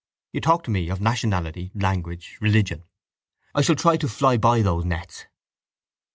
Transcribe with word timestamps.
You 0.33 0.41
talk 0.41 0.63
to 0.63 0.71
me 0.71 0.89
of 0.89 0.99
nationality, 0.99 1.69
language, 1.75 2.39
religion. 2.41 2.85
I 3.53 3.61
shall 3.61 3.75
try 3.75 3.97
to 3.97 4.07
fly 4.09 4.35
by 4.35 4.63
those 4.63 4.83
nets. 4.83 5.27